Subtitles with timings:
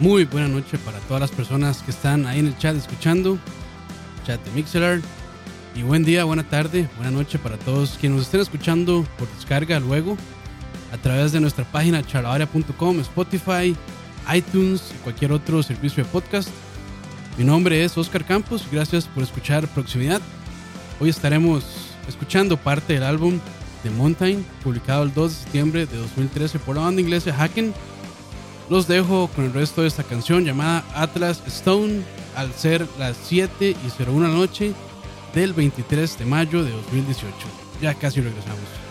[0.00, 3.38] Muy buena noche para todas las personas que están ahí en el chat escuchando,
[4.26, 5.02] chat de Mixelar.
[5.74, 9.78] Y buen día, buena tarde, buena noche para todos quienes nos estén escuchando por descarga
[9.78, 10.16] luego
[10.90, 13.76] a través de nuestra página charlavaria.com, Spotify,
[14.34, 16.48] iTunes y cualquier otro servicio de podcast.
[17.36, 20.22] Mi nombre es Oscar Campos, gracias por escuchar Proximidad.
[20.98, 21.62] Hoy estaremos
[22.08, 23.38] escuchando parte del álbum
[23.82, 27.74] The Mountain, publicado el 2 de septiembre de 2013 por la banda inglesa Hacken
[28.70, 32.02] los dejo con el resto de esta canción llamada Atlas Stone
[32.36, 34.72] al ser las 7 y 01 la noche
[35.34, 37.34] del 23 de mayo de 2018.
[37.82, 38.89] Ya casi regresamos.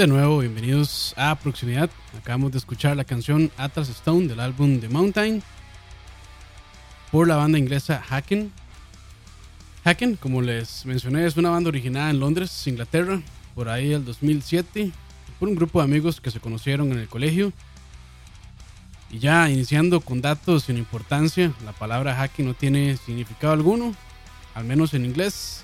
[0.00, 1.90] De nuevo, bienvenidos a Proximidad.
[2.16, 5.42] Acabamos de escuchar la canción Atlas Stone del álbum The Mountain
[7.12, 8.50] por la banda inglesa Hacken.
[9.84, 13.20] Hacken, como les mencioné, es una banda originada en Londres, Inglaterra,
[13.54, 14.90] por ahí el 2007,
[15.38, 17.52] por un grupo de amigos que se conocieron en el colegio.
[19.10, 23.94] Y ya iniciando con datos sin importancia, la palabra hacking no tiene significado alguno,
[24.54, 25.62] al menos en inglés,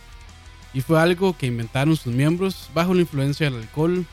[0.75, 4.05] y fue algo que inventaron sus miembros bajo la influencia del alcohol,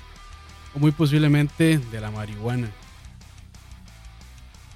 [0.75, 2.69] o muy posiblemente de la marihuana.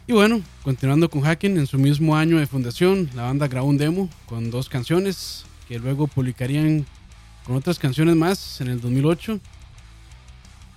[0.09, 3.77] Y bueno, continuando con Hacking, en su mismo año de fundación, la banda grabó un
[3.77, 6.85] demo con dos canciones que luego publicarían
[7.45, 9.39] con otras canciones más en el 2008,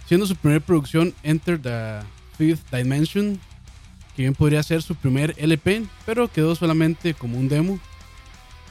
[0.07, 2.00] siendo su primera producción Enter the
[2.37, 3.39] Fifth Dimension,
[4.17, 7.79] que bien podría ser su primer LP, pero quedó solamente como un demo.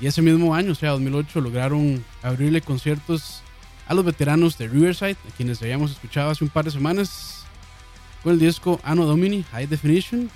[0.02, 3.44] Y ese mismo año, o sea, 2008, lograron abrirle conciertos
[3.90, 7.44] a los veteranos de Riverside, a quienes habíamos escuchado hace un par de semanas,
[8.24, 10.30] con el disco Anno Domini High Definition.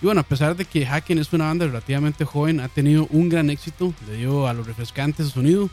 [0.00, 3.28] Y bueno, a pesar de que Hacken es una banda relativamente joven, ha tenido un
[3.28, 5.68] gran éxito debido a lo refrescante su sonido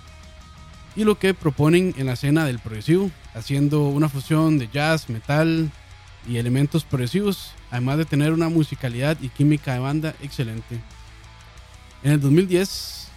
[0.97, 5.71] y lo que proponen en la escena del progresivo, haciendo una fusión de jazz, metal
[6.27, 10.81] y elementos progresivos, además de tener una musicalidad y química de banda excelente.
[12.03, 13.07] En el 2010,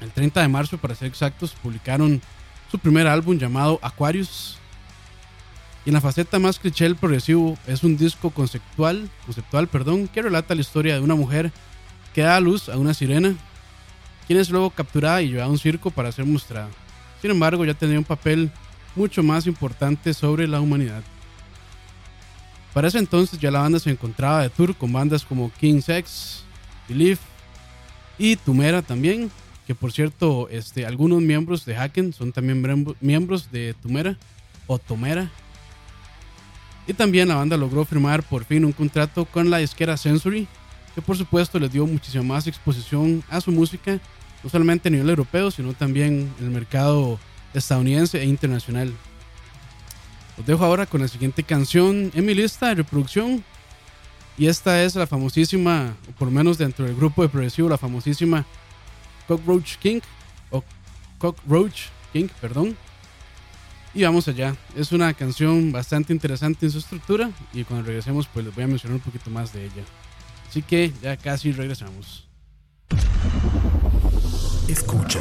[0.00, 2.20] el 30 de marzo para ser exactos, publicaron
[2.70, 4.58] su primer álbum llamado Aquarius.
[5.84, 10.22] Y en la faceta más cliché del progresivo es un disco conceptual, conceptual perdón, que
[10.22, 11.52] relata la historia de una mujer
[12.14, 13.34] que da a luz a una sirena,
[14.26, 16.68] quien es luego capturada y llevada a un circo para ser mostrada.
[17.20, 18.50] Sin embargo, ya tenía un papel
[18.94, 21.02] mucho más importante sobre la humanidad.
[22.72, 26.44] Para ese entonces ya la banda se encontraba de tour con bandas como King Sex,
[26.88, 27.18] Believe
[28.18, 29.30] y Tumera también,
[29.70, 32.60] que por cierto, este, algunos miembros de Haken son también
[33.00, 34.16] miembros de Tumera
[34.66, 35.30] o Tomera.
[36.88, 40.48] Y también la banda logró firmar por fin un contrato con la disquera Sensory,
[40.92, 44.00] que por supuesto les dio muchísima más exposición a su música,
[44.42, 47.20] no solamente a nivel europeo, sino también en el mercado
[47.54, 48.92] estadounidense e internacional.
[50.36, 53.44] Os dejo ahora con la siguiente canción en mi lista de reproducción.
[54.36, 57.78] Y esta es la famosísima, o por lo menos dentro del grupo de progresivo, la
[57.78, 58.44] famosísima
[59.30, 60.00] Cockroach King,
[60.50, 60.64] o
[61.18, 61.82] Cockroach
[62.12, 62.76] King, perdón.
[63.94, 64.56] Y vamos allá.
[64.74, 68.66] Es una canción bastante interesante en su estructura y cuando regresemos pues les voy a
[68.66, 69.84] mencionar un poquito más de ella.
[70.48, 72.28] Así que ya casi regresamos.
[74.66, 75.20] Escucha.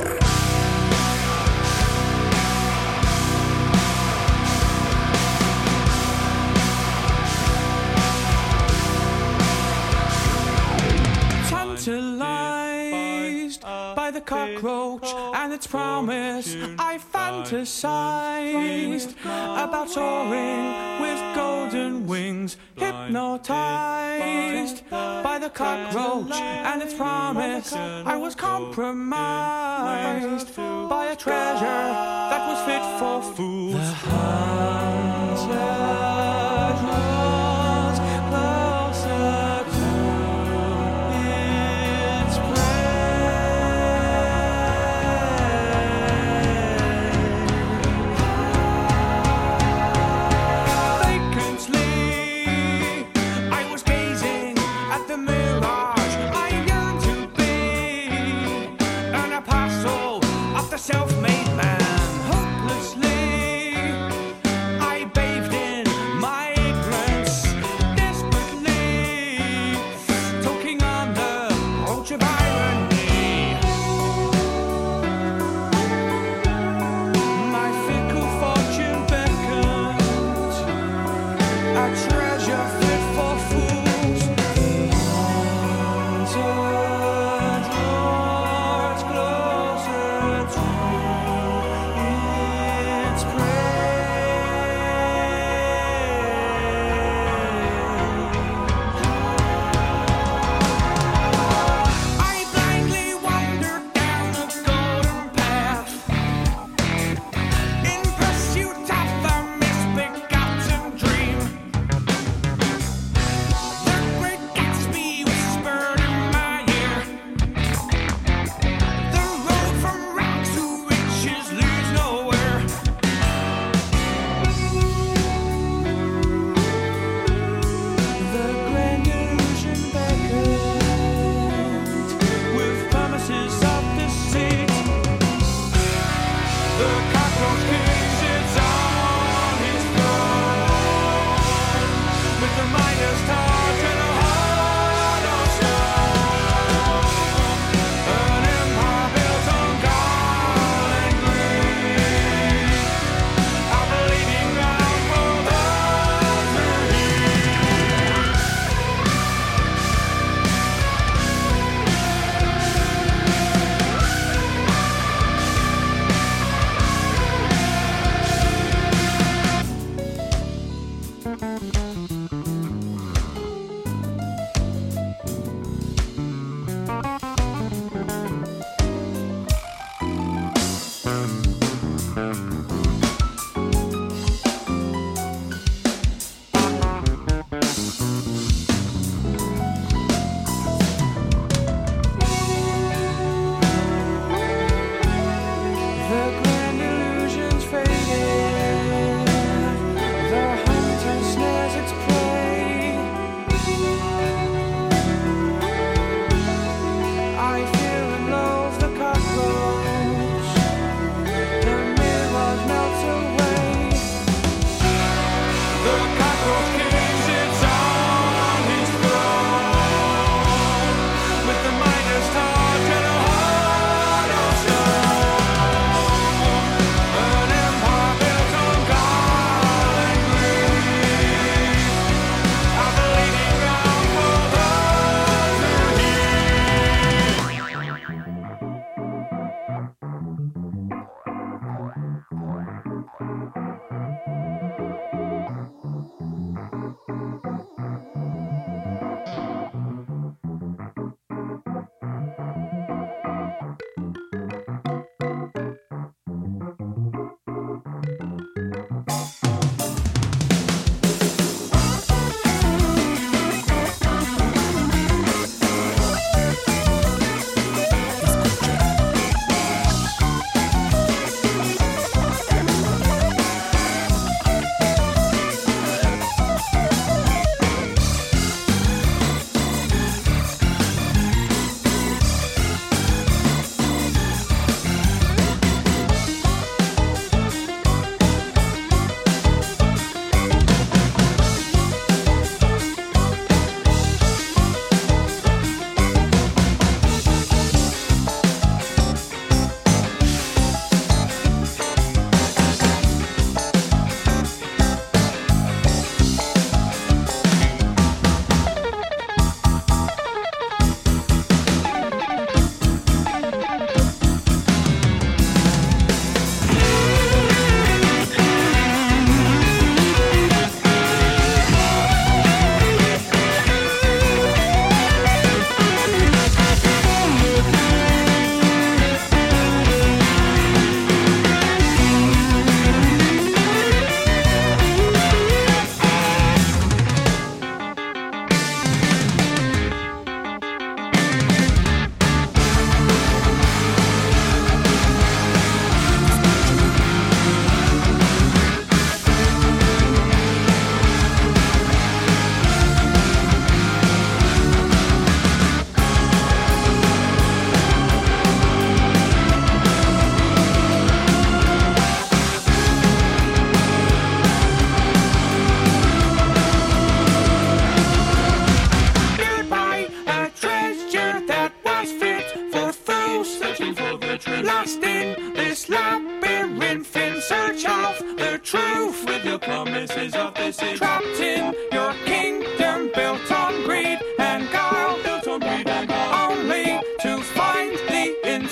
[14.19, 16.57] The cockroach and its promise.
[16.77, 27.71] I fantasized about soaring with golden wings, hypnotized by the cockroach and its promise.
[27.73, 31.93] I was compromised by a treasure
[32.29, 33.79] that was fit for food.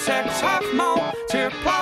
[0.07, 1.76] set off more to play.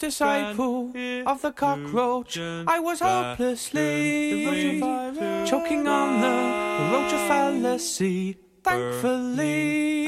[0.00, 0.90] Disciple
[1.26, 2.38] of the cockroach.
[2.38, 4.80] I was hopelessly
[5.46, 6.36] choking on the
[6.92, 8.38] roach of fallacy.
[8.62, 10.06] Thankfully,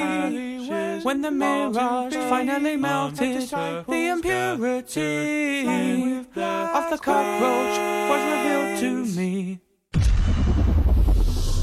[1.03, 7.79] when the mirage finally melted, the impurity of the cockroach
[8.11, 9.61] was revealed to me.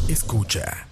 [0.08, 0.88] Escucha.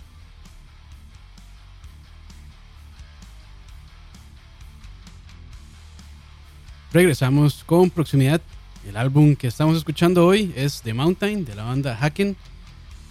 [6.98, 8.42] Regresamos con proximidad.
[8.90, 12.36] El álbum que estamos escuchando hoy es The Mountain de la banda Hacken.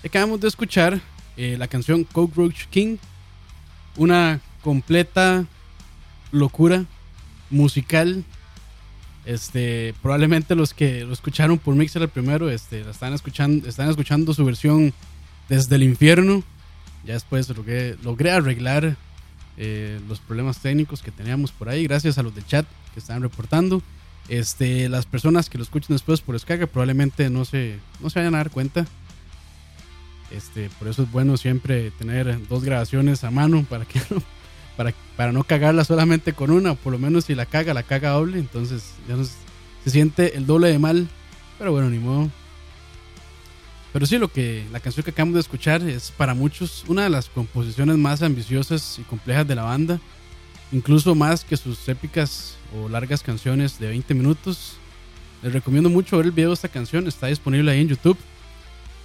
[0.05, 1.01] Acabamos de escuchar
[1.37, 2.97] eh, la canción Cockroach King,
[3.97, 5.47] una completa
[6.33, 6.85] locura
[7.49, 8.25] musical.
[9.25, 14.35] Este, probablemente los que lo escucharon por Mixer el primero, este, están escuchando, están escuchando
[14.35, 14.93] su versión
[15.49, 16.43] desde el infierno.
[17.05, 18.97] Ya después logré, logré arreglar
[19.57, 22.67] eh, los problemas técnicos que teníamos por ahí, gracias a los del chat
[23.01, 23.83] están reportando.
[24.29, 28.35] Este, las personas que lo escuchen después por descarga probablemente no se, no se vayan
[28.35, 28.87] a dar cuenta.
[30.31, 34.23] Este, por eso es bueno siempre tener dos grabaciones a mano para que no,
[34.77, 38.11] para, para no cagarla solamente con una, por lo menos si la caga, la caga
[38.11, 39.33] doble, entonces ya no se,
[39.85, 41.09] se siente el doble de mal,
[41.59, 42.29] pero bueno, ni modo.
[43.93, 47.09] Pero sí, lo que la canción que acabamos de escuchar es para muchos una de
[47.09, 50.01] las composiciones más ambiciosas y complejas de la banda,
[50.73, 54.77] incluso más que sus épicas o largas canciones de 20 minutos.
[55.43, 58.19] Les recomiendo mucho ver el video de esta canción, está disponible ahí en YouTube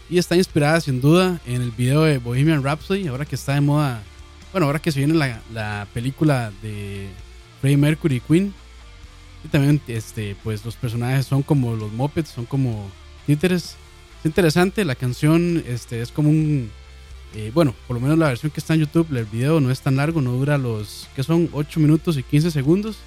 [0.10, 3.62] y está inspirada sin duda en el video de Bohemian Rhapsody, ahora que está de
[3.62, 4.04] moda,
[4.52, 7.10] bueno, ahora que se viene la, la película de
[7.62, 8.54] Freddie Mercury y Queen.
[9.44, 12.90] Y también este, pues los personajes son como los mopeds, son como
[13.26, 13.76] títeres.
[14.20, 16.70] Es interesante, la canción este, es como un...
[17.36, 19.82] eh, bueno, por lo menos la versión que está en YouTube, el video no es
[19.82, 21.08] tan largo, no dura los...
[21.16, 22.98] que son 8 minutos y 15 segundos.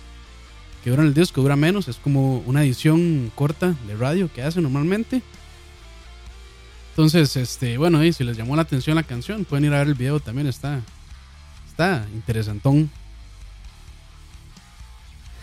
[0.82, 4.60] Que duran el disco, dura menos, es como una edición corta de radio que hace
[4.60, 5.22] normalmente.
[6.90, 9.88] Entonces, este, bueno, y si les llamó la atención la canción, pueden ir a ver
[9.88, 10.80] el video también, está,
[11.66, 12.90] está interesantón.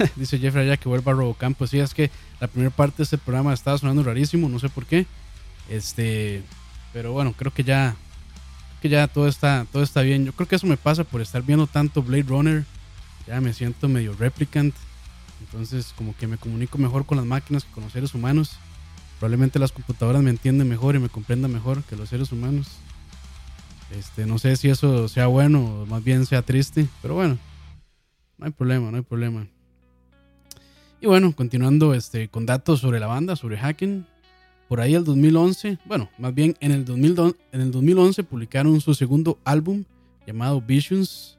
[0.15, 1.57] Dice Jeffrey allá que vuelva a Robocamp.
[1.57, 4.69] Pues sí, es que la primera parte de este programa estaba sonando rarísimo, no sé
[4.69, 5.05] por qué.
[5.69, 6.43] Este,
[6.93, 7.95] pero bueno, creo que ya,
[8.81, 10.25] que ya todo está, todo está bien.
[10.25, 12.65] Yo creo que eso me pasa por estar viendo tanto Blade Runner.
[13.27, 14.73] Ya me siento medio replicant.
[15.39, 18.57] Entonces, como que me comunico mejor con las máquinas que con los seres humanos.
[19.19, 22.67] Probablemente las computadoras me entienden mejor y me comprendan mejor que los seres humanos.
[23.91, 27.37] Este, no sé si eso sea bueno o más bien sea triste, pero bueno,
[28.37, 29.47] no hay problema, no hay problema.
[31.01, 34.05] Y bueno, continuando este, con datos sobre la banda, sobre Hacken.
[34.71, 38.93] Por ahí el 2011, bueno, más bien en el, 2000 en el 2011 publicaron su
[38.93, 39.84] segundo álbum
[40.25, 41.38] llamado Visions.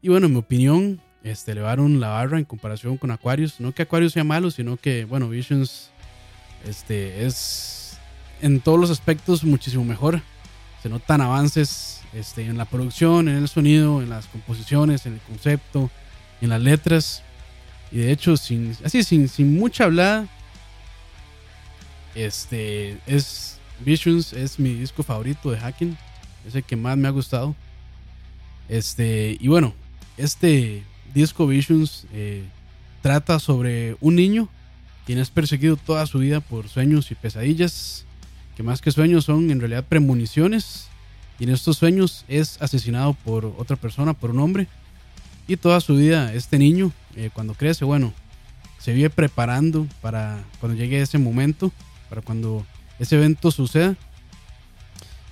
[0.00, 3.58] Y bueno, en mi opinión, este, elevaron la barra en comparación con Aquarius.
[3.58, 5.90] No que Aquarius sea malo, sino que, bueno, Visions
[6.64, 7.98] este, es
[8.40, 10.22] en todos los aspectos muchísimo mejor.
[10.84, 15.20] Se notan avances este, en la producción, en el sonido, en las composiciones, en el
[15.22, 15.90] concepto,
[16.40, 17.24] en las letras.
[17.90, 20.28] Y de hecho, sin, así, sin, sin mucha hablada,
[22.14, 25.96] este es Visions, es mi disco favorito de Hacking.
[26.46, 27.54] Es el que más me ha gustado.
[28.68, 29.74] Este, y bueno,
[30.16, 32.44] este disco Visions eh,
[33.02, 34.48] trata sobre un niño
[35.06, 38.04] quien es perseguido toda su vida por sueños y pesadillas
[38.56, 40.88] que más que sueños son en realidad premoniciones.
[41.38, 44.68] Y en estos sueños es asesinado por otra persona, por un hombre.
[45.48, 48.12] Y toda su vida este niño, eh, cuando crece, bueno,
[48.78, 51.72] se vive preparando para cuando llegue ese momento,
[52.10, 52.66] para cuando
[52.98, 53.96] ese evento suceda.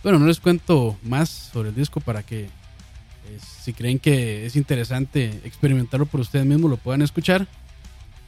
[0.02, 4.56] Bueno, no les cuento más sobre el disco para que eh, si creen que es
[4.56, 7.46] interesante experimentarlo por ustedes mismos, lo puedan escuchar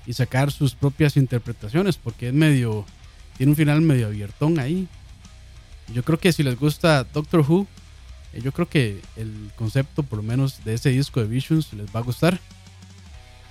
[0.06, 2.84] y sacar sus propias interpretaciones, porque es medio,
[3.38, 4.88] tiene un final medio abiertón ahí.
[5.94, 7.66] Yo creo que si les gusta Doctor Who,
[8.32, 11.86] eh, yo creo que el concepto, por lo menos de ese disco de Visions, les
[11.94, 12.38] va a gustar.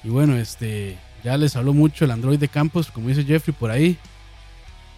[0.03, 3.71] Y bueno, este, ya les habló mucho el Android de Campos, como dice Jeffrey por
[3.71, 3.97] ahí.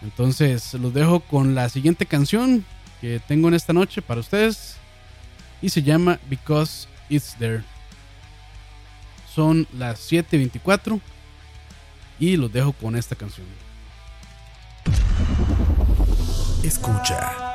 [0.02, 2.64] Entonces los dejo con la siguiente canción
[3.00, 4.76] que tengo en esta noche para ustedes.
[5.60, 7.62] Y se llama Because It's There.
[9.32, 11.00] Son las 7.24
[12.18, 13.46] y los dejo con esta canción.
[16.62, 17.51] Escucha.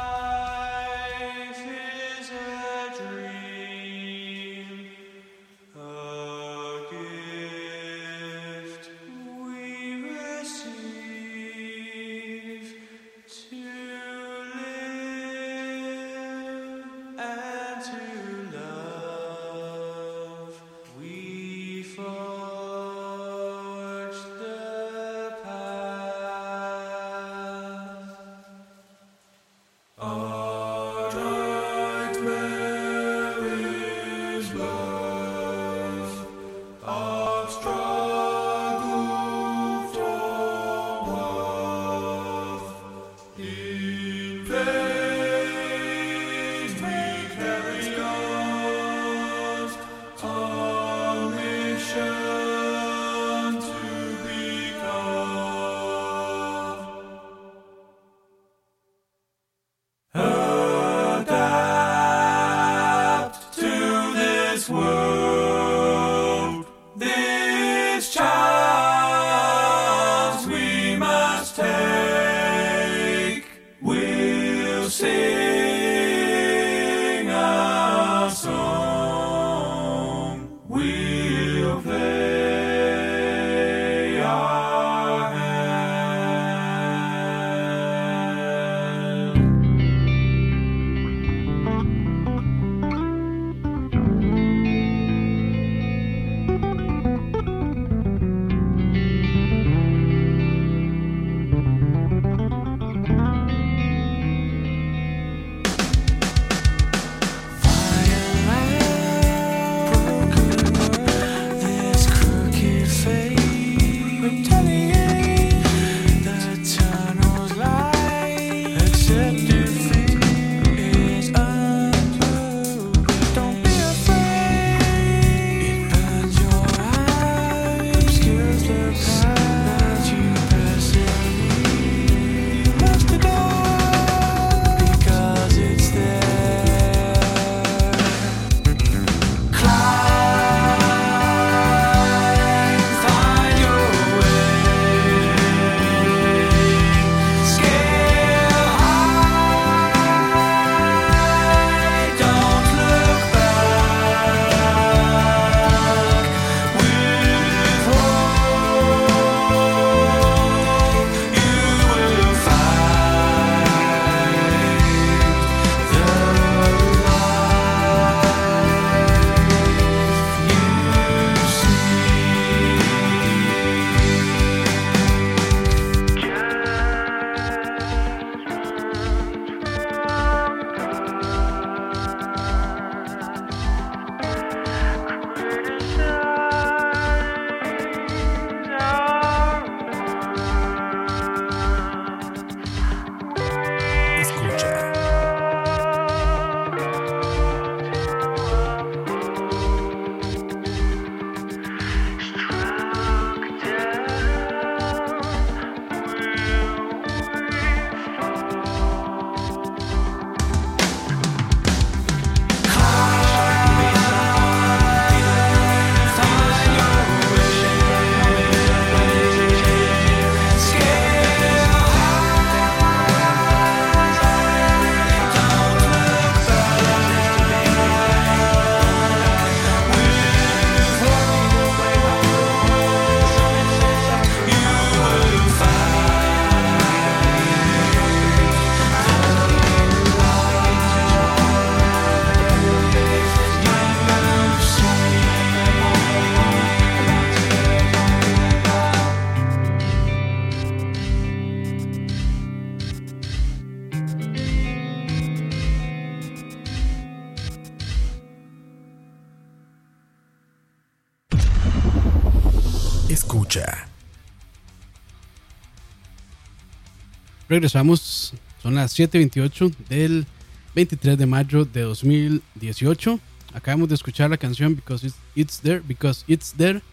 [267.58, 270.28] Regresamos, son las 7:28 del
[270.76, 273.20] 23 de mayo de 2018.
[273.52, 276.84] Acabamos de escuchar la canción Because It's, There, Because It's There.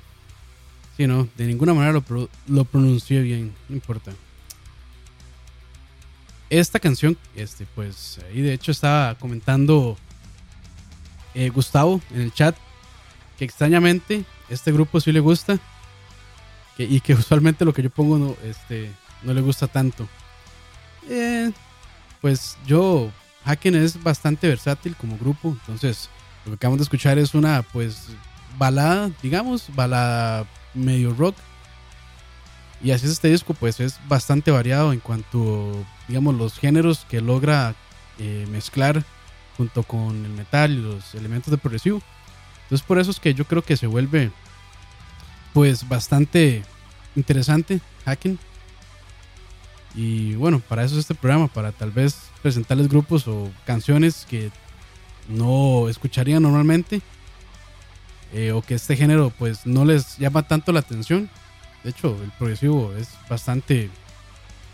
[0.96, 4.14] Sí, no, de ninguna manera lo, lo pronuncié bien, no importa.
[6.48, 9.98] Esta canción, este, pues ahí de hecho estaba comentando
[11.35, 12.57] eh, Gustavo en el chat
[13.37, 15.59] que extrañamente este grupo sí le gusta
[16.79, 18.90] y que usualmente lo que yo pongo no, este,
[19.24, 20.09] no le gusta tanto.
[21.08, 21.52] Eh,
[22.20, 23.10] pues yo,
[23.44, 26.08] Haken es bastante versátil como grupo, entonces
[26.44, 28.08] lo que acabamos de escuchar es una pues
[28.58, 31.36] balada, digamos, balada medio rock.
[32.82, 37.20] Y así es este disco, pues es bastante variado en cuanto, digamos, los géneros que
[37.20, 37.74] logra
[38.18, 39.02] eh, mezclar
[39.56, 42.02] junto con el metal y los elementos de progresivo.
[42.64, 44.30] Entonces por eso es que yo creo que se vuelve
[45.52, 46.62] pues bastante
[47.16, 48.38] interesante Hacken.
[49.94, 54.50] Y bueno, para eso es este programa, para tal vez presentarles grupos o canciones que
[55.28, 57.00] no escucharían normalmente.
[58.33, 61.30] eh, o que este género pues no les llama tanto la atención.
[61.85, 63.90] De hecho, el progresivo es bastante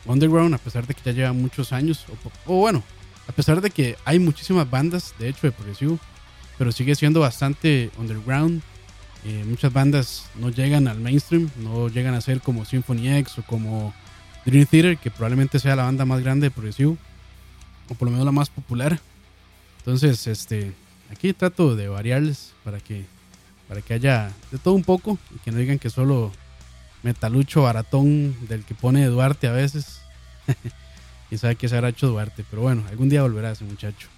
[0.06, 2.06] underground a pesar de que ya lleva muchos años.
[2.46, 2.82] O, bueno,
[3.28, 5.98] a pesar de que hay muchísimas bandas de hecho de progresivo.
[6.56, 8.62] Pero sigue siendo bastante underground.
[9.24, 13.42] Eh, muchas bandas no llegan al mainstream, no llegan a ser como Symphony X o
[13.42, 13.92] como
[14.44, 16.96] Dream Theater, que probablemente sea la banda más grande de progresivo,
[17.88, 18.98] o por lo menos la más popular.
[19.78, 20.72] Entonces, este,
[21.10, 23.04] aquí trato de variarles para que,
[23.68, 26.32] para que haya de todo un poco y que no digan que solo
[27.02, 30.00] metalucho baratón del que pone Duarte a veces.
[31.30, 34.08] y sabe que se habrá hecho Duarte, pero bueno, algún día volverá ese muchacho.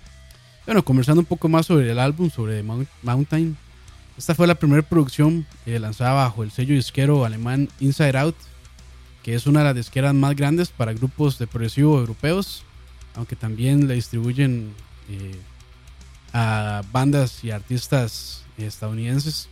[0.67, 3.57] Bueno, conversando un poco más sobre el álbum, sobre Mount- Mountain.
[4.17, 8.37] Esta fue la primera producción eh, lanzada bajo el sello disquero alemán Inside Out,
[9.23, 12.65] que es una de las disqueras más grandes para grupos de progresivo europeos,
[13.15, 14.73] aunque también le distribuyen
[15.09, 15.37] eh,
[16.33, 19.49] a bandas y artistas estadounidenses.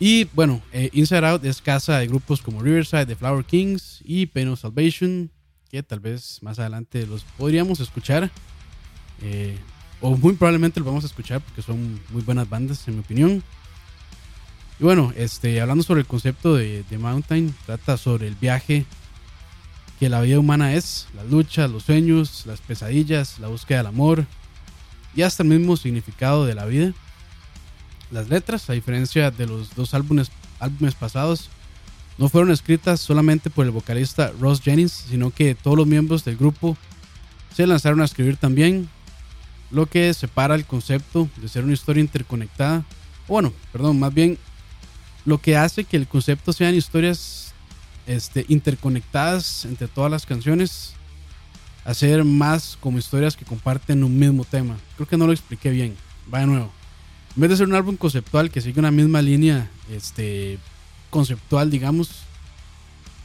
[0.00, 4.26] Y bueno, eh, Inside Out es casa de grupos como Riverside, The Flower Kings y
[4.26, 5.30] Pain of Salvation,
[5.70, 8.30] que tal vez más adelante los podríamos escuchar.
[9.22, 9.58] Eh,
[10.00, 13.42] o muy probablemente los vamos a escuchar porque son muy buenas bandas, en mi opinión.
[14.80, 18.86] Y bueno, este, hablando sobre el concepto de, de Mountain, trata sobre el viaje
[19.98, 24.26] que la vida humana es, las luchas, los sueños, las pesadillas, la búsqueda del amor
[25.14, 26.92] y hasta el mismo significado de la vida.
[28.12, 31.50] Las letras, a diferencia de los dos álbumes, álbumes pasados,
[32.16, 36.36] no fueron escritas solamente por el vocalista Ross Jennings, sino que todos los miembros del
[36.36, 36.76] grupo
[37.54, 38.88] se lanzaron a escribir también,
[39.70, 42.84] lo que separa el concepto de ser una historia interconectada.
[43.26, 44.38] Bueno, perdón, más bien
[45.28, 47.52] lo que hace que el concepto sean historias
[48.06, 50.94] este, interconectadas entre todas las canciones,
[51.84, 54.78] hacer más como historias que comparten un mismo tema.
[54.96, 55.94] Creo que no lo expliqué bien.
[56.32, 56.72] Va de nuevo.
[57.36, 60.58] En vez de ser un álbum conceptual que sigue una misma línea este,
[61.10, 62.08] conceptual, digamos,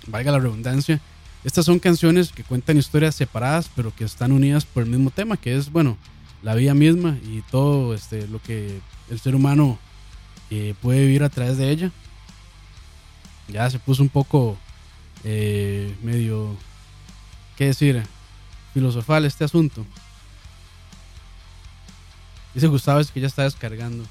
[0.07, 0.99] valga la redundancia,
[1.45, 5.37] estas son canciones que cuentan historias separadas, pero que están unidas por el mismo tema,
[5.37, 5.97] que es, bueno,
[6.41, 9.79] la vida misma y todo este, lo que el ser humano
[10.81, 11.91] puede vivir a través de ella.
[13.47, 14.57] Ya se puso un poco
[15.23, 16.55] eh, medio,
[17.57, 18.03] ¿qué decir?
[18.73, 19.85] Filosofal este asunto.
[22.53, 24.03] Dice Gustavo es que ya está descargando.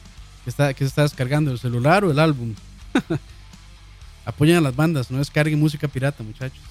[0.44, 1.50] ¿Qué, está, qué se está descargando?
[1.50, 2.54] ¿El celular o el álbum?
[4.24, 6.62] Apoyen a las bandas, no descarguen música pirata, muchachos.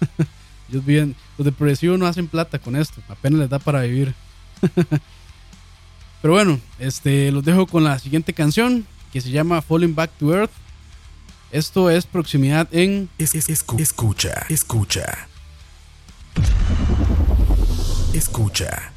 [0.70, 4.14] Los de progresivo no hacen plata con esto, apenas les da para vivir.
[6.22, 10.32] Pero bueno, este, los dejo con la siguiente canción que se llama Falling Back to
[10.34, 10.52] Earth.
[11.50, 15.28] Esto es proximidad en Es- es- escu- escucha, escucha.
[18.14, 18.92] Escucha.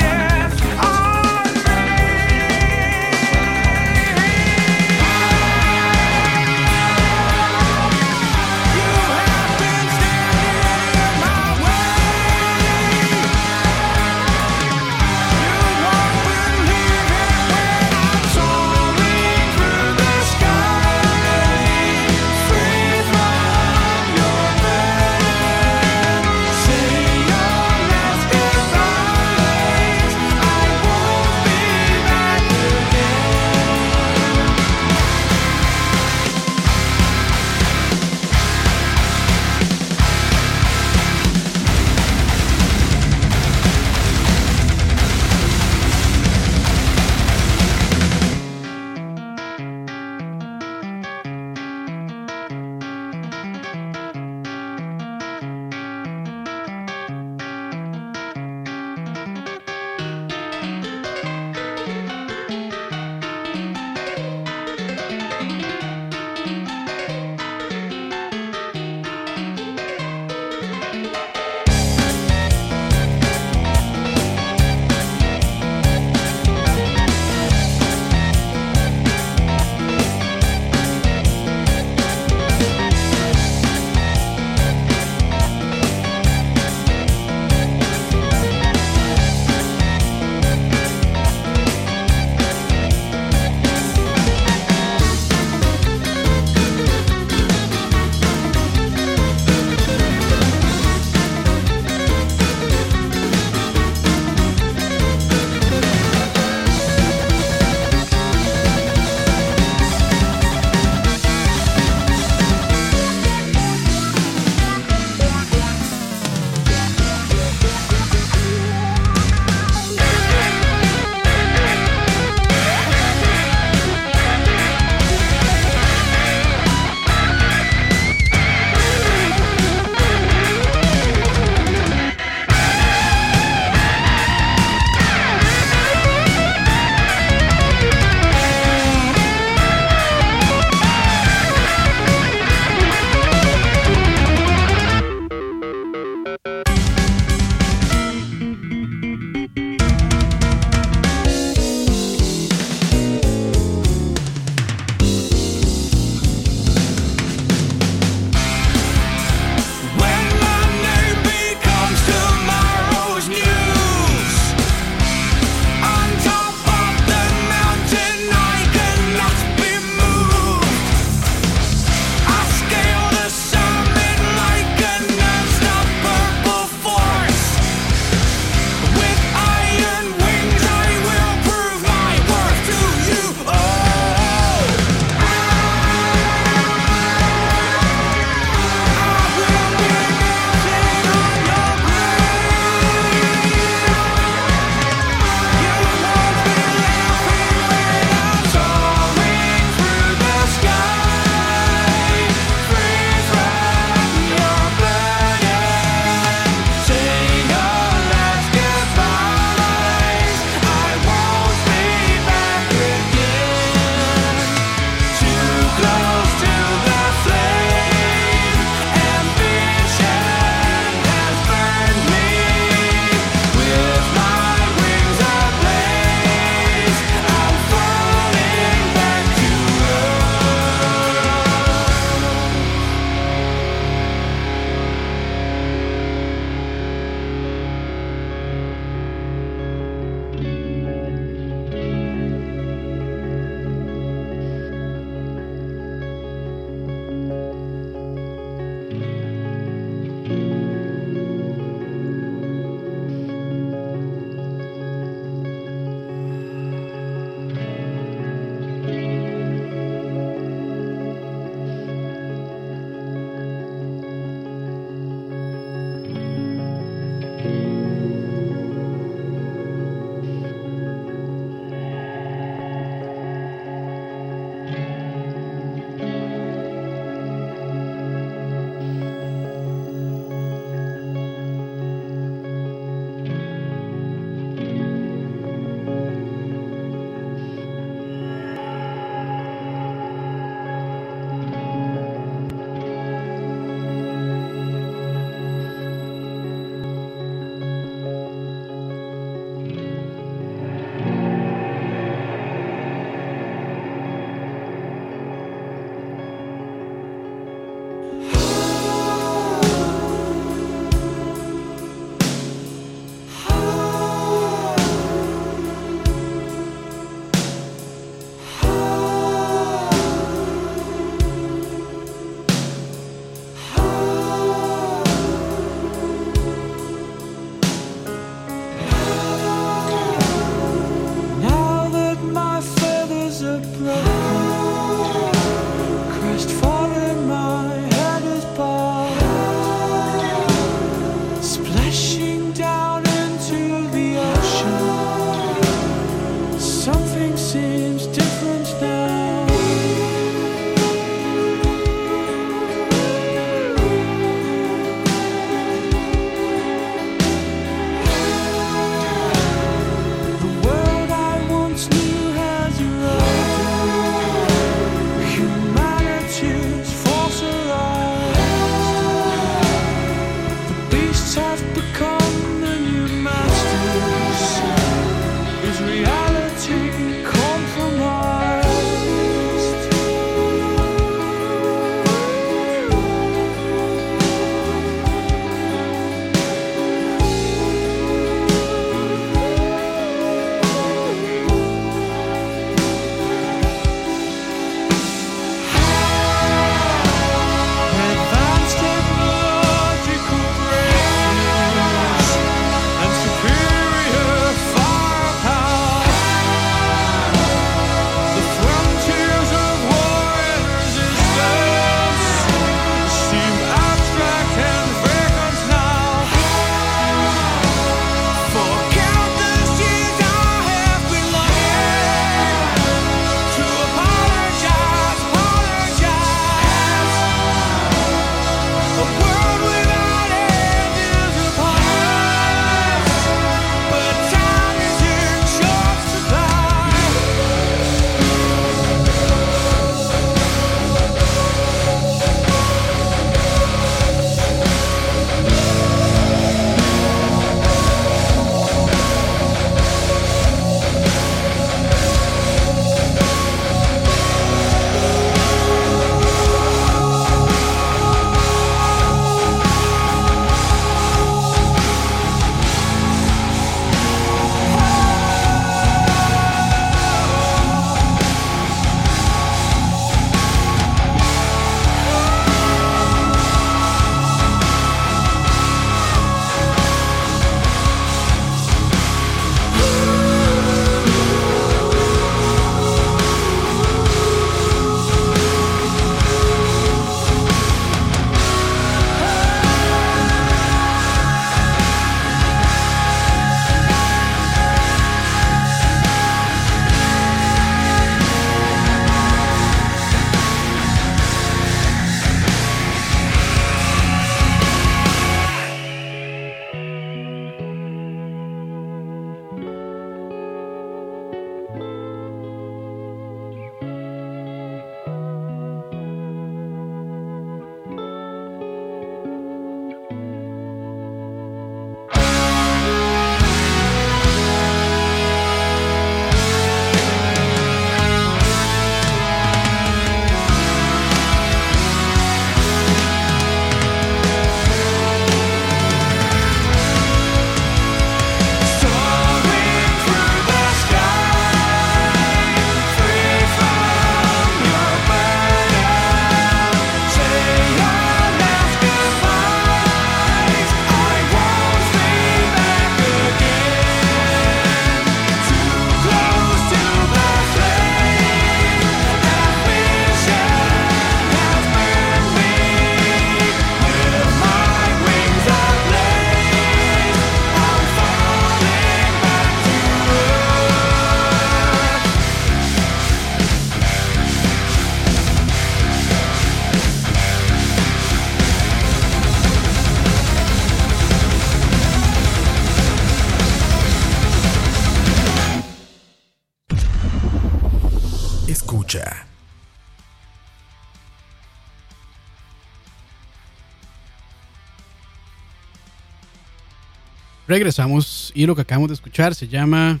[597.52, 600.00] Regresamos y lo que acabamos de escuchar se llama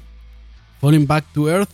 [0.80, 1.68] Falling Back to Earth.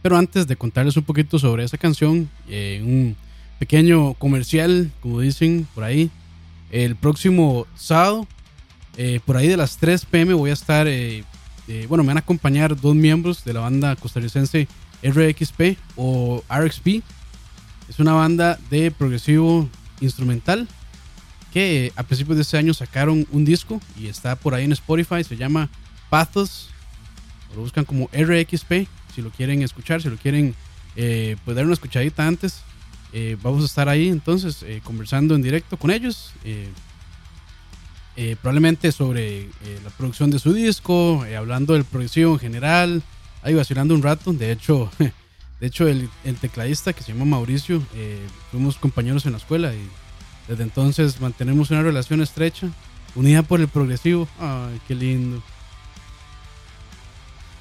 [0.00, 3.16] Pero antes de contarles un poquito sobre esa canción, eh, un
[3.58, 6.10] pequeño comercial, como dicen por ahí,
[6.70, 8.26] el próximo sábado,
[8.96, 11.22] eh, por ahí de las 3 pm, voy a estar, eh,
[11.68, 14.68] eh, bueno, me van a acompañar dos miembros de la banda costarricense
[15.02, 17.02] RXP o RXP.
[17.90, 19.68] Es una banda de progresivo
[20.00, 20.66] instrumental
[21.52, 25.24] que a principios de este año sacaron un disco y está por ahí en Spotify,
[25.24, 25.68] se llama
[26.08, 26.70] Pathos,
[27.54, 30.54] lo buscan como RXP, si lo quieren escuchar, si lo quieren
[30.96, 32.62] eh, pues dar una escuchadita antes,
[33.12, 36.68] eh, vamos a estar ahí entonces eh, conversando en directo con ellos, eh,
[38.42, 39.48] probablemente sobre
[39.82, 43.02] la producción de su disco, hablando del progresivo en general,
[43.42, 44.90] ahí vacilando un rato, de hecho...
[45.60, 47.82] De hecho, el, el tecladista que se llama Mauricio,
[48.50, 49.90] fuimos compañeros en la escuela y
[50.50, 52.66] desde entonces mantenemos una relación estrecha,
[53.14, 54.26] unida por el progresivo.
[54.40, 55.40] Ay, qué lindo.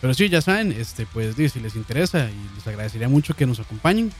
[0.01, 3.59] Pero sí, ya saben, este, pues si les interesa y les agradecería mucho que nos
[3.59, 4.11] acompañen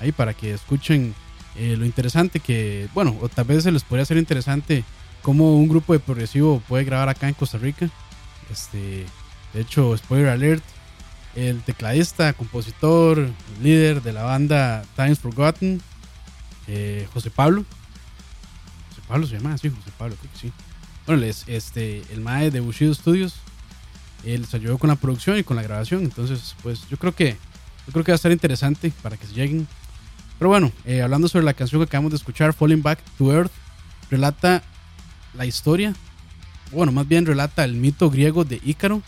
[0.00, 1.14] ahí para que escuchen
[1.54, 4.82] eh, lo interesante que, bueno, o tal vez se les podría hacer interesante
[5.22, 7.88] cómo un grupo de progresivo puede grabar acá en Costa Rica.
[8.50, 9.06] Este,
[9.54, 10.64] de hecho, spoiler alert,
[11.36, 13.30] el tecladista, compositor,
[13.62, 15.80] líder de la banda Times Forgotten,
[16.66, 17.64] eh, José Pablo.
[19.08, 20.52] Pablo se llama así, José Pablo, creo que sí.
[21.06, 23.36] Bueno, les, este, el mae de Bushido Studios,
[24.24, 26.02] él les ayudó con la producción y con la grabación.
[26.02, 27.36] Entonces, pues yo creo que
[27.86, 29.66] yo creo que va a estar interesante para que se lleguen.
[30.38, 33.52] Pero bueno, eh, hablando sobre la canción que acabamos de escuchar, Falling Back to Earth,
[34.10, 34.62] relata
[35.34, 35.94] la historia,
[36.72, 39.02] bueno, más bien relata el mito griego de Ícaro.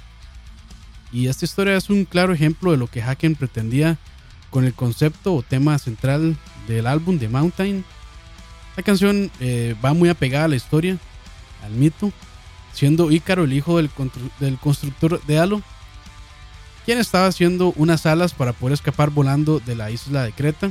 [1.11, 3.99] Y esta historia es un claro ejemplo de lo que Haken pretendía
[4.51, 6.37] con el concepto o tema central
[6.67, 7.85] del álbum de Mountain.
[8.79, 10.99] La canción eh, va muy apegada a la historia,
[11.65, 12.13] al mito,
[12.73, 15.63] siendo Ícaro el hijo del, constru- del constructor de Halo,
[16.85, 20.71] quien estaba haciendo unas alas para poder escapar volando de la isla de Creta.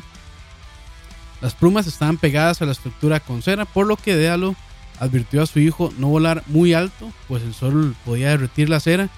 [1.42, 4.56] Las plumas estaban pegadas a la estructura con cera, por lo que Déalo
[5.02, 9.10] advirtió a su hijo no volar muy alto, pues el sol podía derretir la cera,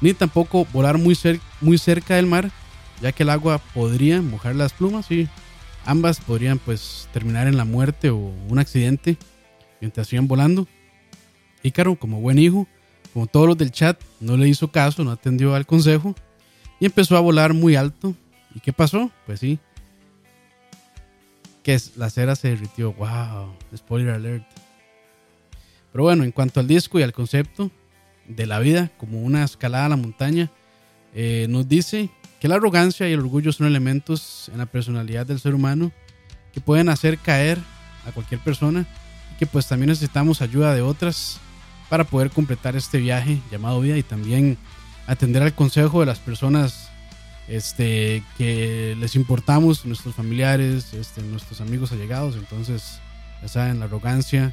[0.00, 2.50] ni tampoco volar muy, cer- muy cerca del mar,
[3.00, 5.28] ya que el agua podría mojar las plumas y
[5.84, 9.16] ambas podrían pues terminar en la muerte o un accidente
[9.80, 10.66] mientras iban volando.
[11.62, 12.66] Ícaro, como buen hijo,
[13.12, 16.14] como todos los del chat, no le hizo caso, no atendió al consejo
[16.80, 18.14] y empezó a volar muy alto.
[18.54, 19.10] ¿Y qué pasó?
[19.26, 19.58] Pues sí,
[21.62, 22.92] que la cera se derritió.
[22.92, 23.54] ¡Wow!
[23.76, 24.44] Spoiler alert.
[25.92, 27.70] Pero bueno, en cuanto al disco y al concepto
[28.26, 30.50] de la vida como una escalada a la montaña,
[31.14, 32.10] eh, nos dice
[32.42, 35.92] que la arrogancia y el orgullo son elementos en la personalidad del ser humano
[36.52, 37.56] que pueden hacer caer
[38.04, 38.84] a cualquier persona
[39.32, 41.38] y que pues también necesitamos ayuda de otras
[41.88, 44.58] para poder completar este viaje llamado vida y también
[45.06, 46.90] atender al consejo de las personas
[47.46, 52.34] este, que les importamos, nuestros familiares, este, nuestros amigos allegados.
[52.34, 52.98] Entonces,
[53.40, 54.52] ya saben, la arrogancia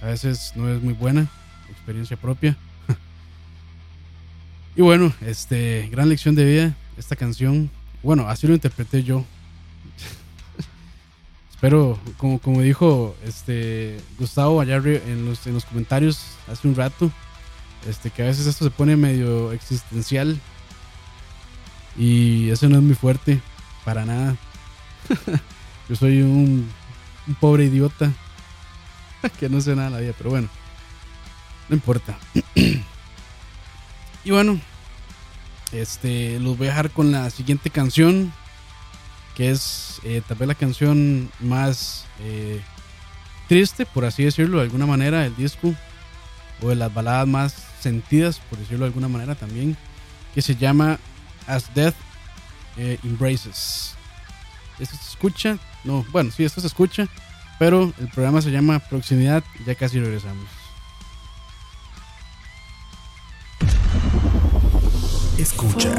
[0.00, 1.28] a veces no es muy buena,
[1.70, 2.56] experiencia propia.
[4.74, 7.70] y bueno, este, gran lección de vida, esta canción.
[8.02, 9.24] Bueno, así lo interpreté yo.
[11.50, 17.10] Espero, como, como dijo este Gustavo allá en los, en los comentarios hace un rato,
[17.88, 20.40] este, que a veces esto se pone medio existencial
[21.96, 23.40] y eso no es muy fuerte,
[23.84, 24.36] para nada.
[25.88, 26.68] Yo soy un,
[27.28, 28.12] un pobre idiota
[29.38, 30.48] que no sé nada de la vida, pero bueno,
[31.68, 32.18] no importa.
[34.24, 34.60] y bueno,
[35.72, 38.32] este, los voy a dejar con la siguiente canción,
[39.34, 42.60] que es eh, tal vez la canción más eh,
[43.48, 45.74] triste, por así decirlo, de alguna manera, del disco,
[46.60, 49.76] o de las baladas más sentidas, por decirlo de alguna manera también,
[50.34, 50.98] que se llama
[51.46, 51.96] As Death
[52.76, 53.94] eh, Embraces.
[54.78, 57.08] Esto se escucha, no, bueno, sí, esto se escucha,
[57.58, 60.61] pero el programa se llama Proximidad ya casi regresamos.
[65.42, 65.90] Escucha.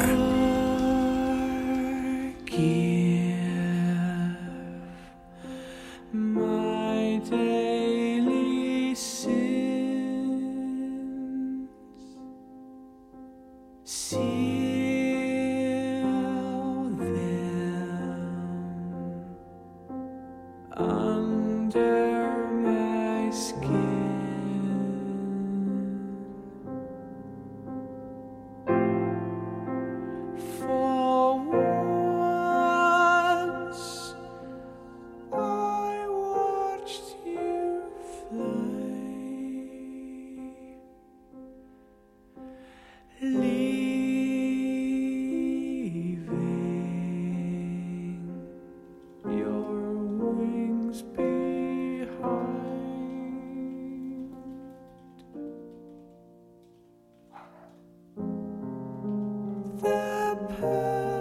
[59.84, 61.13] The path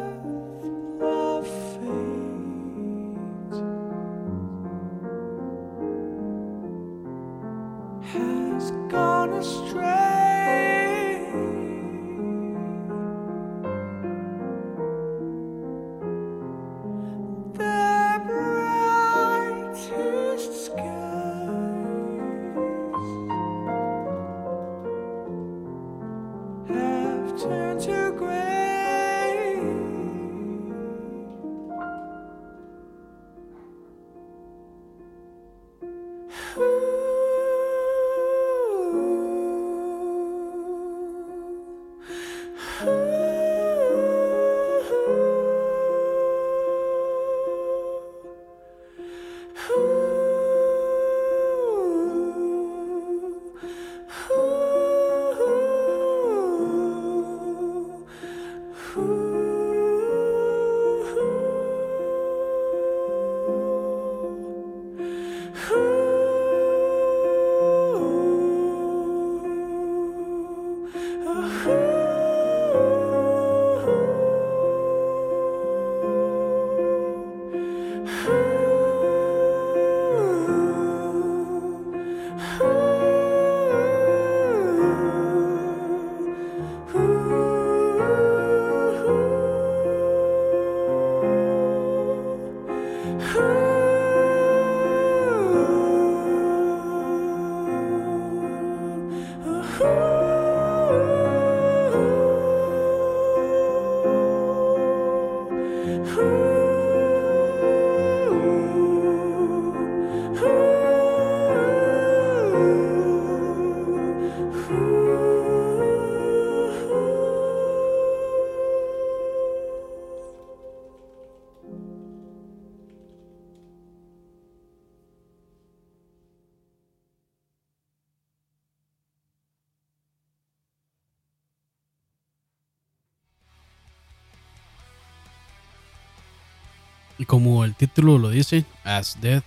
[137.24, 139.45] Y como el título lo dice, As Death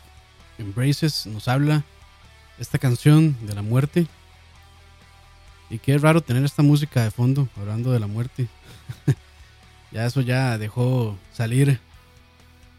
[0.56, 1.84] Embraces, nos habla
[2.58, 4.06] esta canción de la muerte.
[5.68, 8.48] Y qué raro tener esta música de fondo, hablando de la muerte.
[9.92, 11.78] ya eso ya dejó salir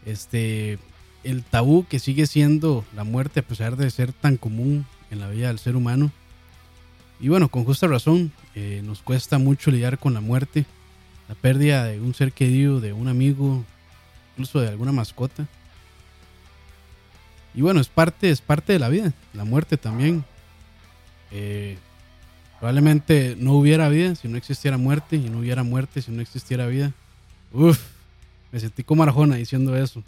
[0.04, 0.80] este
[1.22, 5.28] el tabú que sigue siendo la muerte a pesar de ser tan común en la
[5.28, 6.10] vida del ser humano.
[7.20, 10.66] Y bueno, con justa razón, eh, nos cuesta mucho lidiar con la muerte,
[11.28, 13.64] la pérdida de un ser querido, de un amigo,
[14.38, 15.48] incluso de alguna mascota.
[17.54, 20.24] Y bueno, es parte, es parte de la vida, la muerte también.
[21.32, 21.76] Eh,
[22.60, 26.68] probablemente no hubiera vida si no existiera muerte, y no hubiera muerte si no existiera
[26.68, 26.92] vida.
[27.52, 27.80] Uf,
[28.52, 30.04] me sentí como Arjona diciendo eso.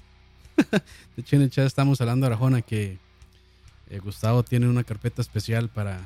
[0.71, 0.81] de
[1.23, 2.99] hecho, en el chat estamos hablando de Arjona que
[3.91, 5.99] eh, Gustavo tiene una carpeta especial para,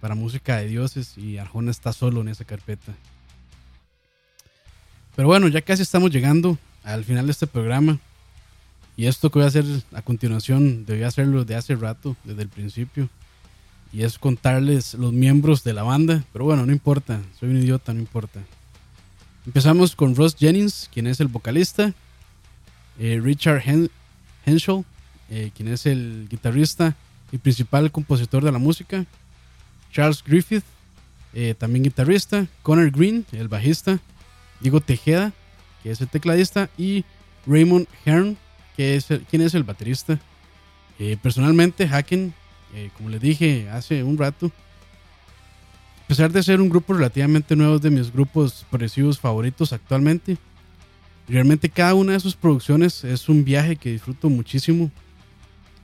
[0.00, 2.92] para música de dioses y Arjona está solo en esa carpeta.
[5.14, 7.98] Pero bueno, ya casi estamos llegando al final de este programa.
[8.96, 12.48] Y esto que voy a hacer a continuación, debí hacerlo de hace rato, desde el
[12.48, 13.10] principio.
[13.92, 16.24] Y es contarles los miembros de la banda.
[16.32, 18.40] Pero bueno, no importa, soy un idiota, no importa.
[19.44, 21.92] Empezamos con Ross Jennings, quien es el vocalista.
[22.98, 23.90] eh, Richard Hen-
[24.46, 24.82] Henshaw,
[25.28, 26.96] eh, quien es el guitarrista
[27.30, 29.04] y principal compositor de la música.
[29.92, 30.64] Charles Griffith,
[31.34, 32.46] eh, también guitarrista.
[32.62, 33.98] Connor Green, el bajista.
[34.60, 35.34] Diego Tejeda,
[35.86, 36.68] que es el tecladista.
[36.76, 37.04] Y
[37.46, 38.36] Raymond Hearn,
[38.76, 40.18] que es el, quien es el baterista.
[40.98, 42.34] Eh, personalmente, Haken,
[42.74, 44.46] eh, como les dije hace un rato,
[46.04, 50.36] a pesar de ser un grupo relativamente nuevo, de mis grupos progresivos favoritos actualmente.
[51.28, 54.90] Realmente cada una de sus producciones es un viaje que disfruto muchísimo.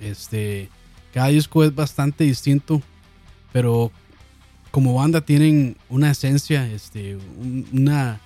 [0.00, 0.68] Este,
[1.14, 2.82] cada disco es bastante distinto,
[3.52, 3.92] pero
[4.72, 8.20] como banda tienen una esencia, este, un- una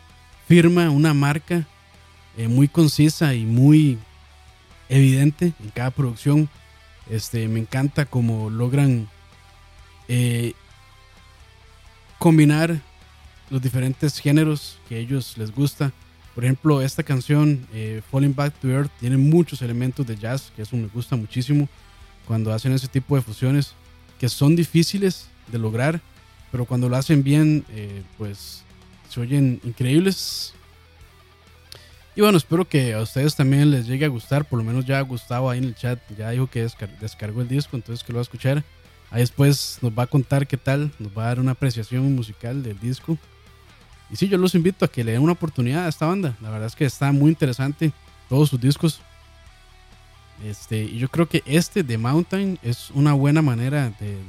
[0.47, 1.66] firma, una marca
[2.36, 3.99] eh, muy concisa y muy
[4.88, 6.49] evidente en cada producción.
[7.11, 9.09] Este, me encanta cómo logran
[10.09, 10.53] eh,
[12.18, 12.80] combinar
[13.51, 15.92] los diferentes géneros que a ellos les gusta.
[16.34, 20.62] Por ejemplo, esta canción, eh, Falling Back to Earth, tiene muchos elementos de jazz, que
[20.62, 21.68] eso me gusta muchísimo
[22.26, 23.74] cuando hacen ese tipo de fusiones,
[24.18, 26.01] que son difíciles de lograr,
[26.51, 27.64] pero cuando lo hacen bien,
[28.18, 28.65] pues
[29.09, 30.52] se oyen increíbles.
[32.14, 35.00] Y bueno, espero que a ustedes también les llegue a gustar, por lo menos ya
[35.02, 38.16] Gustavo ahí en el chat ya dijo que descar- descargó el disco, entonces que lo
[38.18, 38.64] va a escuchar.
[39.11, 42.62] Ahí después nos va a contar qué tal, nos va a dar una apreciación musical
[42.62, 43.18] del disco.
[44.11, 46.36] Y sí, yo los invito a que le den una oportunidad a esta banda.
[46.40, 47.92] La verdad es que está muy interesante
[48.28, 49.00] todos sus discos.
[50.44, 54.22] Este, y yo creo que este de Mountain es una buena manera de, de-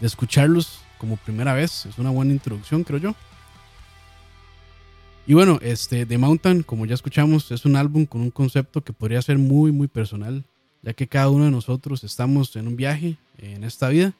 [0.00, 1.86] de escucharlos como primera vez.
[1.86, 3.14] Es una buena introducción, creo yo.
[5.26, 8.92] Y bueno, este The Mountain, como ya escuchamos, es un álbum con un concepto que
[8.92, 10.44] podría ser muy, muy personal,
[10.82, 14.12] ya que cada uno de nosotros estamos en un viaje en esta vida.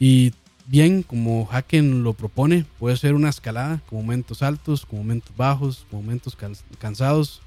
[0.00, 0.32] Y
[0.66, 5.86] bien, como Haken lo propone, puede ser una escalada con momentos altos, con momentos bajos,
[5.88, 7.40] con momentos can- cansados,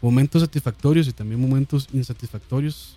[0.00, 2.94] momentos satisfactorios y también momentos insatisfactorios.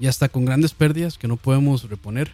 [0.00, 2.32] Y hasta con grandes pérdidas que no podemos reponer.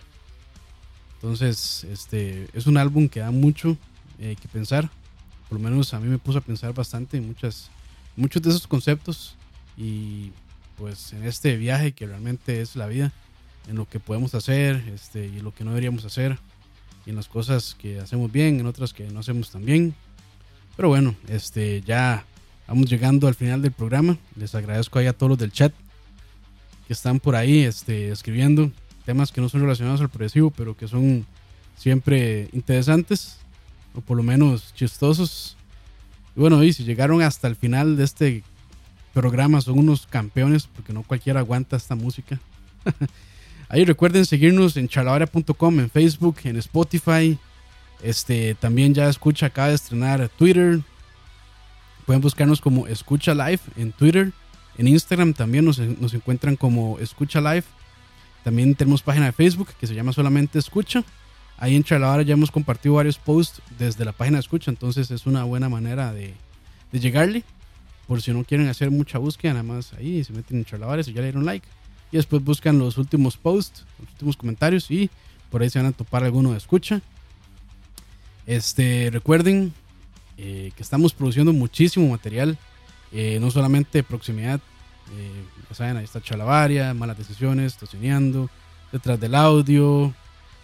[1.16, 3.76] Entonces, este es un álbum que da mucho
[4.18, 4.90] eh, que pensar.
[5.48, 7.70] Por lo menos a mí me puso a pensar bastante en muchas,
[8.16, 9.36] muchos de esos conceptos.
[9.76, 10.32] Y
[10.76, 13.12] pues en este viaje que realmente es la vida,
[13.68, 16.38] en lo que podemos hacer este, y lo que no deberíamos hacer.
[17.04, 19.94] Y en las cosas que hacemos bien, en otras que no hacemos tan bien.
[20.76, 22.24] Pero bueno, este, ya
[22.66, 24.18] vamos llegando al final del programa.
[24.34, 25.72] Les agradezco ahí a todos los del chat
[26.86, 28.70] que están por ahí este, escribiendo
[29.04, 31.26] temas que no son relacionados al progresivo, pero que son
[31.76, 33.38] siempre interesantes
[33.96, 35.56] o por lo menos chistosos.
[36.34, 38.44] Bueno, y si llegaron hasta el final de este
[39.14, 42.38] programa, son unos campeones, porque no cualquiera aguanta esta música.
[43.68, 47.38] Ahí recuerden seguirnos en charlavaria.com, en Facebook, en Spotify.
[48.02, 50.80] Este también ya escucha, acaba de estrenar Twitter.
[52.04, 54.32] Pueden buscarnos como Escucha Live en Twitter.
[54.78, 57.64] En Instagram también nos, nos encuentran como Escucha Live.
[58.44, 61.02] También tenemos página de Facebook que se llama solamente Escucha.
[61.58, 65.26] Ahí en Charlavara ya hemos compartido varios posts desde la página de Escucha, entonces es
[65.26, 66.34] una buena manera de,
[66.92, 67.44] llegarle.
[68.06, 71.12] Por si no quieren hacer mucha búsqueda, nada más ahí se meten en Charlavares y
[71.12, 71.66] ya le dieron like.
[72.12, 75.10] Y después buscan los últimos posts, los últimos comentarios y
[75.50, 77.00] por ahí se van a topar alguno de Escucha.
[78.46, 79.72] Este, recuerden
[80.38, 82.56] eh, que estamos produciendo muchísimo material,
[83.12, 84.60] eh, no solamente proximidad,
[85.16, 85.44] eh,
[85.74, 88.50] saben, ahí está Chalabaria, Malas Decisiones, Tocineando,
[88.92, 90.14] Detrás del Audio,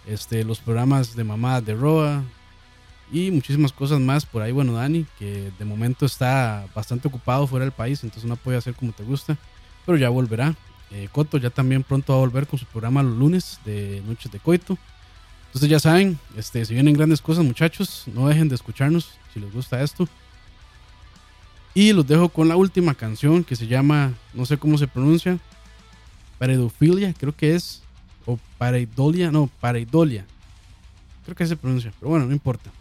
[0.07, 2.23] este, los programas de Mamadas de Roa
[3.11, 4.51] y muchísimas cosas más por ahí.
[4.51, 8.73] Bueno, Dani, que de momento está bastante ocupado fuera del país, entonces no puede hacer
[8.73, 9.37] como te gusta,
[9.85, 10.55] pero ya volverá.
[10.91, 14.31] Eh, Coto ya también pronto va a volver con su programa los lunes de Noches
[14.31, 14.77] de Coito.
[15.47, 19.53] Entonces ya saben, este, si vienen grandes cosas muchachos, no dejen de escucharnos si les
[19.53, 20.07] gusta esto.
[21.75, 25.37] Y los dejo con la última canción que se llama, no sé cómo se pronuncia,
[26.39, 27.82] Pareidofilia, creo que es,
[28.25, 30.25] o Pareidolia, no, Pareidolia.
[31.23, 32.71] Creo que se pronuncia, pero bueno, no importa.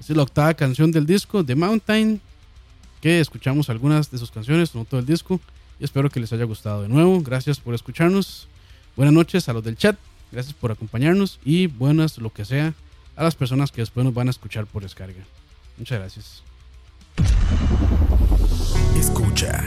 [0.00, 2.20] Es la octava canción del disco, The Mountain,
[3.00, 5.40] que escuchamos algunas de sus canciones, no todo el disco,
[5.80, 7.20] y espero que les haya gustado de nuevo.
[7.22, 8.48] Gracias por escucharnos.
[8.96, 9.96] Buenas noches a los del chat,
[10.30, 12.74] gracias por acompañarnos y buenas lo que sea
[13.16, 15.24] a las personas que después nos van a escuchar por descarga.
[15.78, 16.42] Muchas gracias.
[18.96, 19.64] Escucha.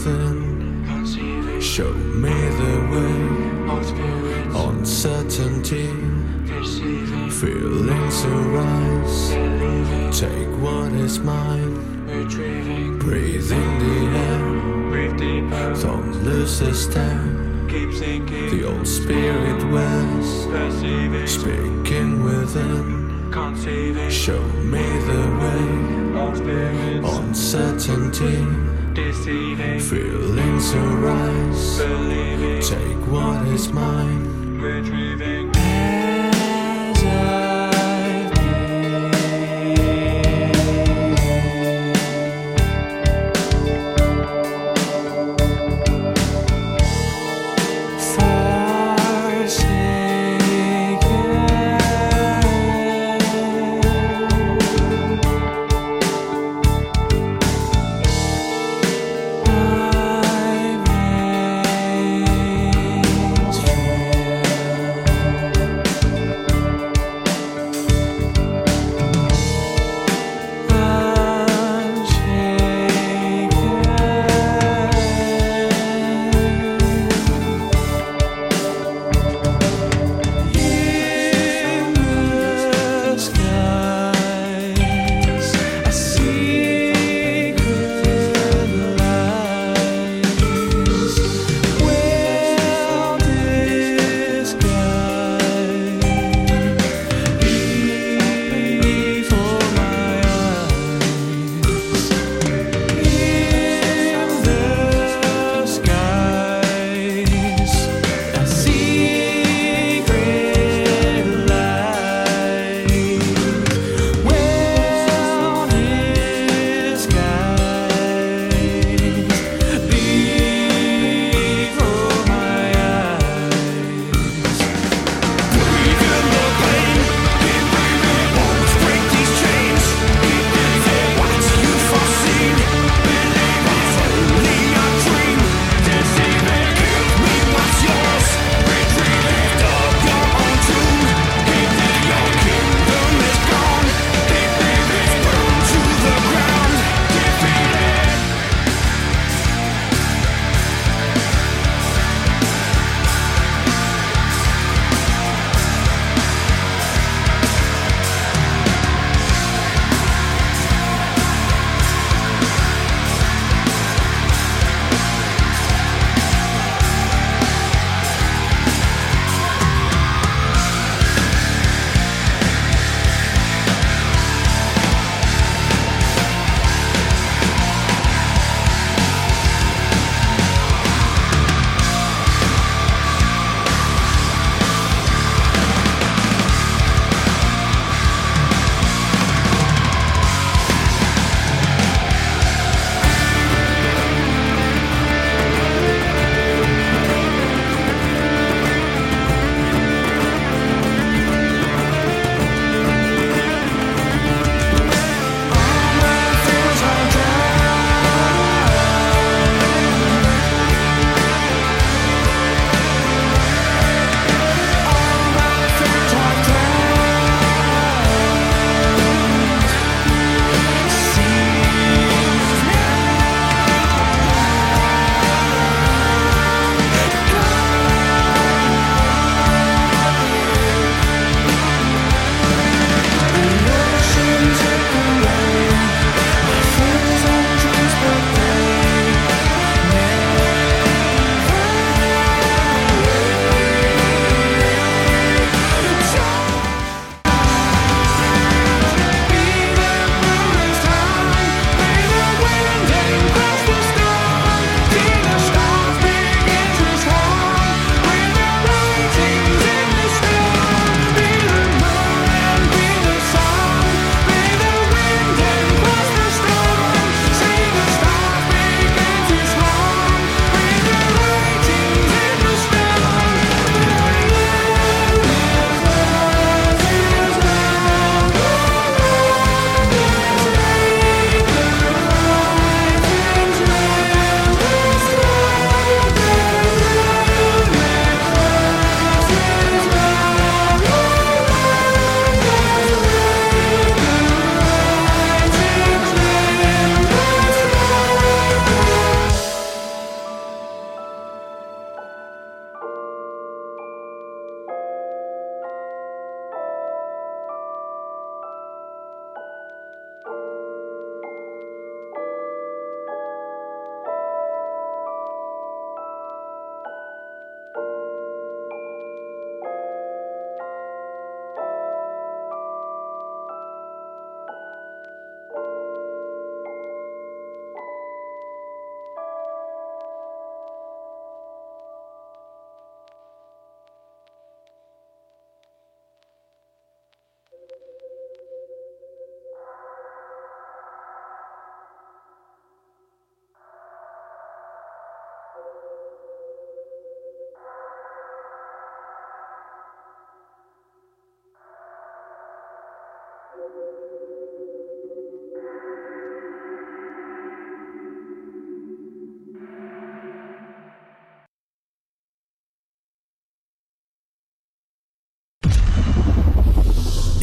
[0.00, 3.16] Show me the way.
[4.66, 5.88] Uncertainty.
[7.30, 9.28] Feelings arise.
[10.18, 11.74] Take what is mine.
[12.98, 15.74] Breathing the air.
[15.82, 17.20] Don't lose a step.
[17.68, 20.44] The old spirit was
[21.30, 23.30] speaking within.
[23.30, 24.08] Conceiving.
[24.08, 25.90] Show me the way.
[27.18, 28.69] Uncertainty
[29.04, 31.78] deceiving, feelings arise.
[31.78, 34.60] believing, Take what is mine.
[34.60, 35.39] retrieving.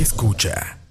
[0.08, 0.87] Escucha.